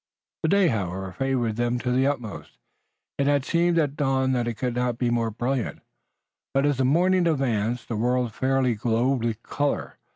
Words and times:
The 0.41 0.49
day, 0.49 0.69
however, 0.69 1.11
favored 1.11 1.57
them 1.57 1.77
to 1.77 1.91
the 1.91 2.07
utmost. 2.07 2.57
It 3.19 3.27
had 3.27 3.45
seemed 3.45 3.77
at 3.77 3.95
dawn 3.95 4.31
that 4.31 4.47
it 4.47 4.55
could 4.55 4.73
not 4.73 4.97
be 4.97 5.11
more 5.11 5.29
brilliant, 5.29 5.83
but 6.55 6.65
as 6.65 6.77
the 6.77 6.85
morning 6.85 7.27
advanced 7.27 7.87
the 7.87 7.95
world 7.97 8.33
fairly 8.33 8.73
glowed 8.73 9.23
with 9.23 9.43
color. 9.43 9.99